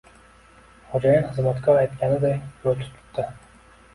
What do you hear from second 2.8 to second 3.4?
tutibdi